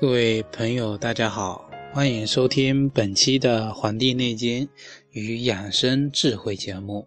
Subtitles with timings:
[0.00, 4.66] 各位朋友，大家好，欢迎收听本期的《黄帝内经
[5.10, 7.06] 与养生智慧》节目。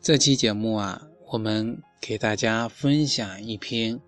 [0.00, 4.00] 这期节目啊，我们给大家分享一篇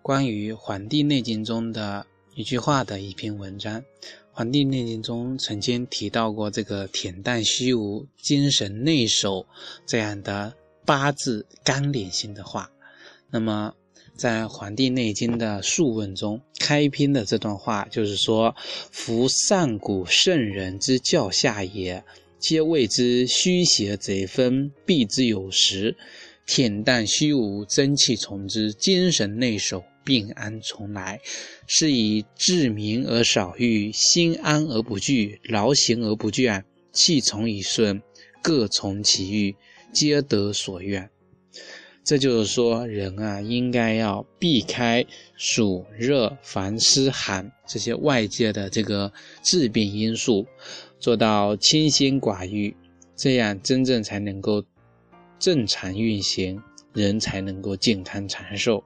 [0.00, 3.82] 关于《黄帝内经》中的一句话的一篇文章。
[4.32, 9.46] 《黄帝内经》中曾经提到过这个“恬淡虚无，精神内守”
[9.84, 10.54] 这样的
[10.86, 12.70] 八字纲领性的话。
[13.28, 13.74] 那么，
[14.16, 18.54] 在《黄帝内经》的《素问》中，开篇的这段话就是说
[18.90, 22.02] ：“夫上古圣人之教下也，
[22.38, 25.96] 皆谓之虚邪贼风，避之有时。
[26.46, 31.20] 恬淡虚无，真气从之，精神内守，病安从来。
[31.66, 38.00] 是以志明而少欲，心安而不惧，劳形而不倦，气从以顺，
[38.42, 39.56] 各从其欲，
[39.92, 41.10] 皆得所愿。”
[42.06, 45.04] 这就是说，人啊，应该要避开
[45.36, 49.12] 暑热、烦湿寒这些外界的这个
[49.42, 50.46] 致病因素，
[51.00, 52.76] 做到清心寡欲，
[53.16, 54.62] 这样真正才能够
[55.40, 56.62] 正常运行，
[56.92, 58.84] 人才能够健康长寿。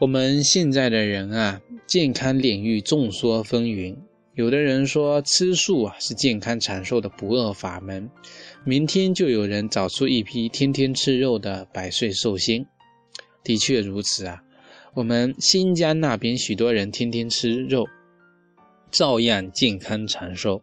[0.00, 3.94] 我们现在的人啊，健康领域众说纷纭。
[4.36, 8.10] 有的人说吃素啊是健康长寿的不二法门，
[8.64, 12.66] 明天就有人找出一批天天吃肉的百岁寿星。
[13.42, 14.42] 的确如此啊，
[14.92, 17.86] 我们新疆那边许多人天天吃肉，
[18.90, 20.60] 照样健康长寿。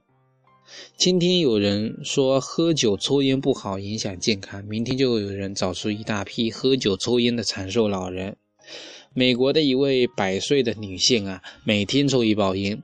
[0.95, 8.37] 今天有人说喝酒抽烟不好，影响健康，明天就有人找出一大批喝酒抽烟的长寿老人。
[9.15, 12.83] 美国的一位百岁的女性啊，每天抽一包烟。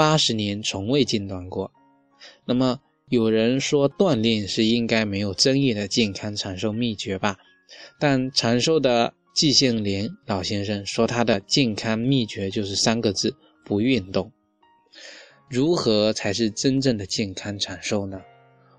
[0.00, 1.70] 八十年从未间断过。
[2.46, 2.80] 那么
[3.10, 7.36] 有人说锻炼是应该没有争议的健康长寿秘诀吧？
[7.98, 14.32] 但长寿的季羡林老先生说他的健康秘诀就是三个字：不运动。
[15.50, 18.22] 如何才是真正的健康长寿呢？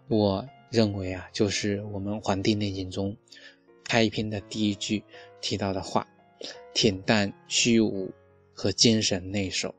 [0.07, 3.15] 我认为啊，就是我们《黄帝内经》中
[3.83, 5.03] 开篇的第一句
[5.39, 6.07] 提到的话：
[6.73, 8.11] 恬淡虚无
[8.55, 9.75] 和精神内守。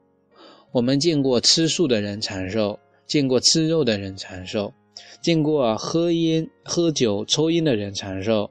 [0.72, 4.72] 我们见过吃素的人长寿，见过吃肉的人长寿，
[5.21, 8.50] 见过喝烟、喝酒、抽烟的人长寿，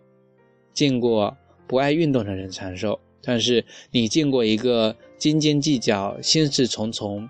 [0.71, 2.99] 见过不爱运动的人长寿。
[3.23, 7.27] 但是，你见过一个斤斤计较、心事重重、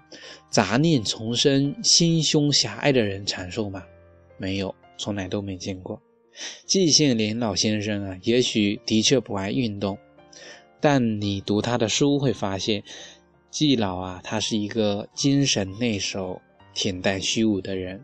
[0.49, 3.85] 杂念丛生、心胸狭隘的人长寿吗？
[4.37, 6.01] 没有，从来都没见过。
[6.65, 9.97] 季羡林老先生啊，也许的确不爱运动，
[10.81, 12.83] 但你读他的书会发现。
[13.51, 16.41] 季老啊，他是一个精神内守、
[16.73, 18.01] 恬淡虚无的人。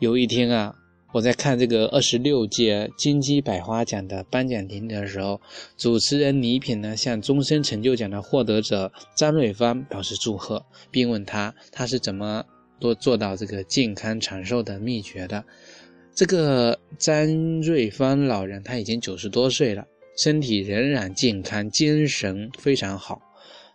[0.00, 0.74] 有一天啊，
[1.12, 5.40] 我在看这个二十六届金鸡百花奖的颁奖典礼的时候，
[5.76, 12.44] 主持人倪萍呢向终身成就奖的获得者张瑞芳表示祝贺，并问他他是怎么
[12.80, 15.44] 多做到这个健康长寿的秘诀的。
[16.12, 19.86] 这个张瑞芳老人他已经九十多岁了，
[20.16, 23.22] 身体仍然健康，精神非常好。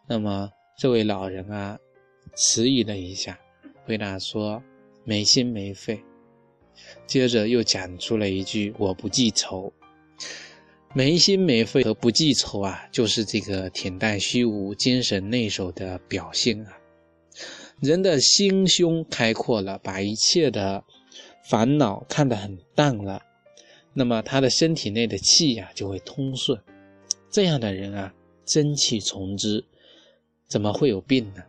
[0.06, 0.52] 那么。
[0.78, 1.80] 这位老人啊，
[2.36, 3.40] 迟疑了一下，
[3.84, 4.62] 回答说
[5.04, 6.00] ：“没心没肺。”
[7.08, 9.74] 接着又讲出了一句：“我不记仇。”
[10.94, 16.78] 没心没肺和不记仇啊，就是这个恬淡虚无、精神内守的表现啊。
[17.82, 20.84] 人的心胸开阔了，把一切的
[21.50, 23.24] 烦恼看得很淡了，
[23.96, 26.60] 那么他的身体内的气呀就会通顺。
[27.32, 28.14] 这样的人啊，
[28.46, 29.66] 真气从之。
[30.48, 31.44] 怎么会有病呢？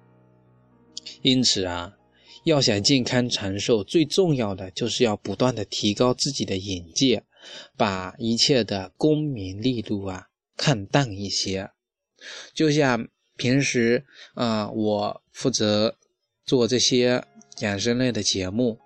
[1.23, 1.97] 因此啊，
[2.45, 7.25] 要想健康长寿，最重要的就是要不断的提高自己的眼界，
[7.77, 11.71] 把一切的功名利禄啊看淡一些。
[12.53, 14.05] 就像平时
[14.35, 15.97] 啊，我负责
[16.45, 17.25] 做这些
[17.61, 18.79] 养生类的节目，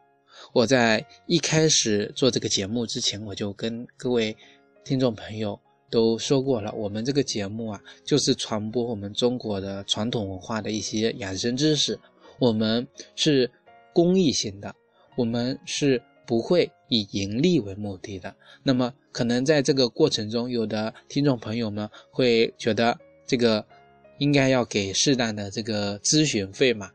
[0.53, 4.37] 我在一开始做这个节目之前，我就跟各位
[4.85, 5.59] 听众朋友。
[5.93, 12.01] 都说过了，我们这个节目啊，就是传播我们中国的传统文化的一些养生知识。
[12.39, 13.49] 我们是
[13.93, 14.75] 公益性的，
[15.17, 18.35] 我们是不会以盈利为目的的。
[18.63, 23.63] 那么，可能在这个过程中，有的听众朋友们会觉得这个
[24.17, 26.91] 应该要给适当的这个咨询费嘛，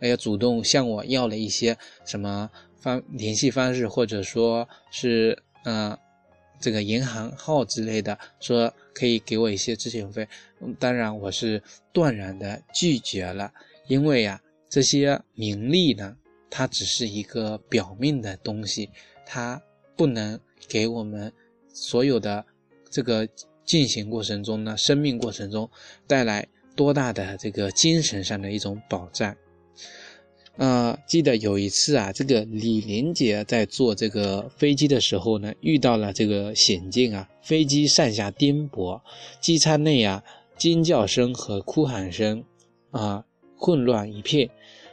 [0.00, 2.50] 要主动向我要了一些什么
[2.80, 5.96] 方联系方式，或者说是嗯。
[6.60, 10.28] 这个银行号之类的，说可以给我一些咨询费，
[10.78, 11.62] 当然我是
[11.92, 13.50] 断然的拒绝了，
[13.88, 16.16] 因为呀，这些名利呢，
[16.50, 18.90] 它只是一个表面的东西，
[19.24, 19.60] 它
[19.96, 21.32] 不能给我们
[21.72, 22.44] 所有的
[22.90, 23.26] 这个
[23.64, 25.68] 进行过程中呢，生命过程中
[26.06, 26.46] 带来
[26.76, 29.34] 多大的这个精神上的一种保障。
[30.60, 39.00] 呃，记得有一次啊，这个李连杰在坐这个飞机的时候呢，遇到了这个险境啊，飞机上下颠簸，
[39.40, 40.22] 机舱内啊
[40.58, 42.44] 尖叫声和哭喊声
[42.90, 43.24] 啊
[43.56, 44.50] 混乱一片。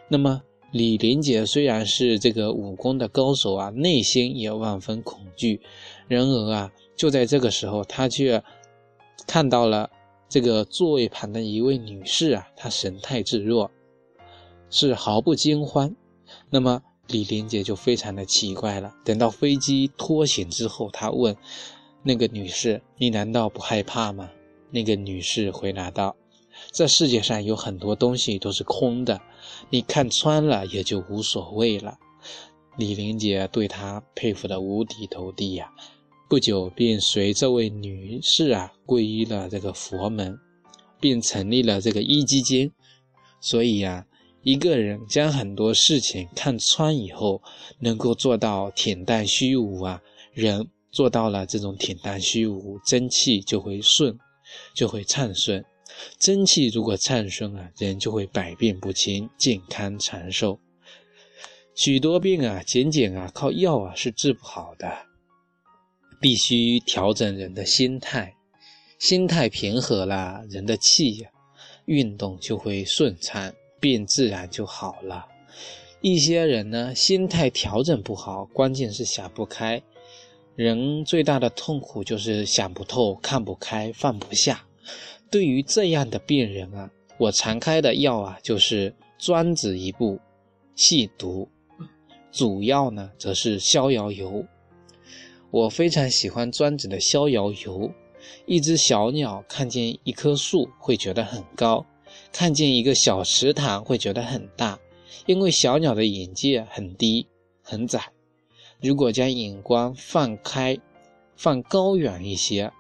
[0.08, 0.42] 那么
[0.72, 5.60] 李连杰虽然是这个武功的高手啊，内心也万分恐惧。
[6.08, 8.42] 然而啊，就在这个时候，他却
[9.28, 9.90] 看到了
[10.30, 13.70] 这个座位旁的一位女士啊，她神态自若。
[14.70, 15.96] 是毫不惊慌，
[16.50, 18.94] 那么李连杰就非常的奇怪了。
[19.06, 21.36] 等到飞机脱险之后，他问
[22.04, 24.30] 那个女士：“你难道不害怕吗？”
[24.72, 26.18] 那个女士回答道
[26.74, 29.22] ：“这世界上有很多东西都是空的，
[29.70, 31.98] 你看穿了也就无所谓了。”
[32.78, 35.72] 李连杰对她佩服的五体投地呀。
[36.30, 40.38] 不久便随这位女士啊皈依了这个佛门，
[41.00, 42.70] 并成立了这个一基金。
[43.40, 44.06] 所以呀。
[44.48, 47.42] 一个人将很多事情看穿以后，
[47.80, 50.02] 能够做到恬淡虚无啊，
[50.32, 54.18] 人做到了这种恬淡虚无，真气就会顺，
[54.74, 55.66] 就会畅顺。
[56.18, 60.58] 真气如果畅顺啊，人就会百病不侵，健康长寿。
[61.76, 64.90] 许多病啊，仅仅啊靠药啊是治不好的，
[66.22, 68.34] 必须调整人的心态，
[68.98, 71.30] 心态平和了，人的气呀，
[71.84, 73.54] 运动就会顺畅。
[73.80, 75.26] 便自然就好了。
[76.02, 79.82] 一些人呢，心态调整不好，关键是想不开。
[80.56, 84.66] 人最大的痛苦就是想不透、看不开、放不下。
[85.30, 90.20] 对于这样的病人啊，我常开的药啊，就是专子一部，
[90.76, 91.50] 细毒。
[92.32, 94.46] 主要呢，则是逍遥游。
[95.50, 97.92] 我非常喜欢专子的逍遥游。
[98.46, 101.86] 一只小鸟看见一棵树，会觉得很高。
[102.38, 104.78] 看见一个小池塘会觉得很大，
[105.26, 107.26] 因为小鸟的眼界很低
[107.64, 108.12] 很窄。
[108.80, 110.78] 如果将眼光放开，
[111.36, 112.72] 放高远一些，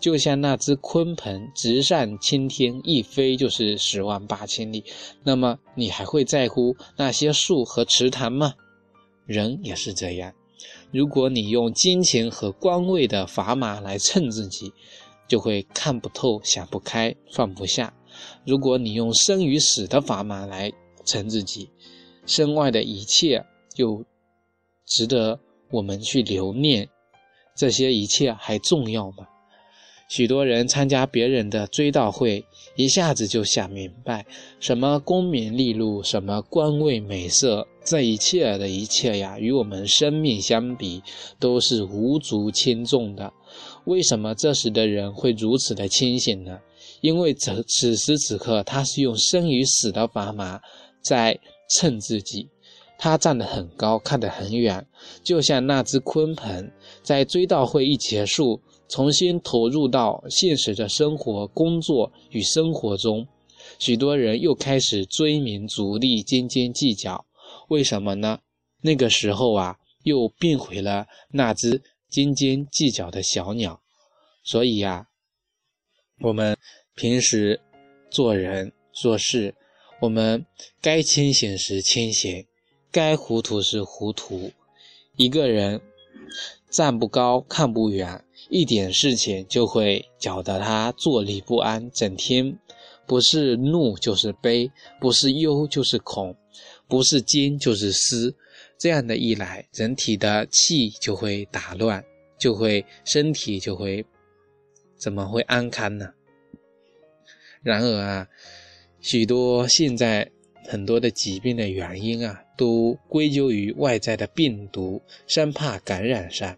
[0.00, 4.82] 就像那只鲲鹏直上青天，一飞就是十万八千里，
[5.22, 8.54] 那么你还会在乎那些树和池塘吗？
[9.24, 10.34] 人也是这样，
[10.90, 14.72] 如果你用金钱和官位的砝码来称自己，
[15.28, 17.94] 就会看不透、想不开、放不下。
[18.44, 20.72] 如果你用生与死的砝码来
[21.04, 21.68] 称自己，
[22.26, 23.44] 身外的一切
[23.76, 24.04] 又
[24.86, 25.38] 值得
[25.70, 26.88] 我们去留念？
[27.56, 29.26] 这些一切还重要吗？
[30.08, 32.44] 许多人参加别人的追悼会，
[32.74, 34.26] 一下子就想明白，
[34.58, 41.00] 什么功名利禄，什么官位美色，这一切的一切呀，与我们生命相比，
[41.38, 43.32] 都是无足轻重的。
[43.84, 46.58] 为什么这时的人会如此的清醒呢？
[47.00, 50.60] 因为此此时此刻，他是用生与死的砝码
[51.02, 51.38] 在
[51.70, 52.48] 称自己，
[52.98, 54.86] 他站得很高，看得很远，
[55.22, 56.70] 就像那只鲲鹏，
[57.02, 63.26] 在追悼会一结束，重新投入到现实的生活、工作与生活中，
[63.78, 67.24] 许多人又开始追名逐利、斤斤计较。
[67.68, 68.40] 为什么呢？
[68.82, 73.80] 那个时候啊，又变回了那只斤斤计较的小鸟。
[74.44, 75.06] 所以呀，
[76.20, 76.58] 我们。
[76.94, 77.60] 平时
[78.10, 79.54] 做人做事，
[80.00, 80.44] 我们
[80.80, 82.46] 该清醒时清醒，
[82.90, 84.50] 该糊涂时糊涂。
[85.16, 85.80] 一个人
[86.70, 92.58] 站不高看不远，一点事情就会搅得他坐立不安，整天
[93.06, 94.70] 不是怒就是悲，
[95.00, 96.36] 不是忧就是恐，
[96.86, 98.34] 不是惊就是思。
[98.78, 102.02] 这样的一来，人体的气就会打乱，
[102.38, 104.04] 就会身体就会
[104.96, 106.12] 怎么会安康呢？
[107.62, 108.26] 然而啊，
[109.00, 110.30] 许多现在
[110.66, 116.56] 很多的疾病的原因啊，都归咎于外在的病毒，生怕感染上。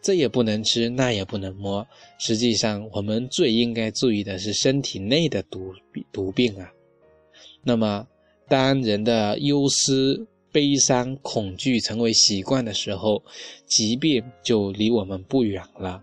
[0.00, 1.86] 这也不能吃，那也不能摸。
[2.18, 5.74] 实际上，我们最应该注意的是身体内的毒
[6.12, 6.72] 毒病啊。
[7.62, 8.06] 那么，
[8.48, 13.22] 当人的忧思、悲伤、恐惧成为习惯的时候，
[13.66, 16.02] 疾病就离我们不远了。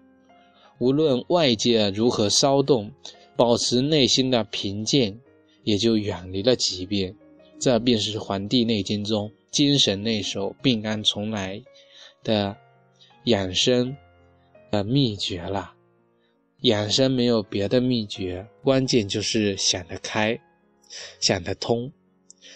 [0.78, 2.92] 无论外界如何骚动。
[3.36, 5.20] 保持内心的平静，
[5.64, 7.16] 也就远离了疾病。
[7.60, 11.62] 这便是《黄帝内经》中精神内守、病安从来
[12.24, 12.56] 的
[13.26, 13.96] 养生
[14.72, 15.74] 的秘诀了。
[16.62, 20.40] 养生没有别的秘诀，关键就是想得开，
[21.20, 21.92] 想得通。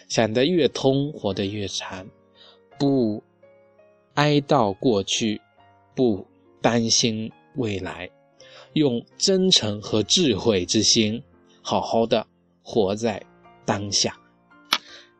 [0.07, 2.07] 想得越通，活得越长。
[2.79, 3.21] 不
[4.15, 5.39] 哀悼过去，
[5.95, 6.25] 不
[6.61, 8.09] 担心未来。
[8.73, 11.21] 用真诚和智慧之心，
[11.61, 12.25] 好好的
[12.61, 13.21] 活在
[13.65, 14.15] 当下。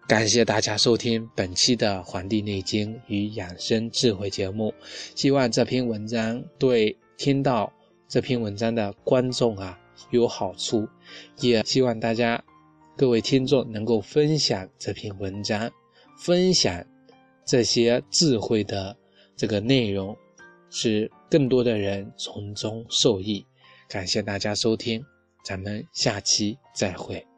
[0.08, 4.74] 感谢大家收听本期的《黄帝内经与养生智慧》节目，
[5.15, 7.72] 希望这篇文章对听到
[8.08, 9.77] 这篇文章的观众啊
[10.10, 10.88] 有好处，
[11.41, 12.44] 也希望大家
[12.98, 15.72] 各位听众能够分享这篇文章，
[16.18, 16.84] 分享
[17.46, 18.98] 这些智慧的
[19.36, 20.18] 这个内容，
[20.69, 23.45] 使更多的人从中受益。
[23.88, 25.03] 感谢大家收听，
[25.43, 27.28] 咱们下期再会。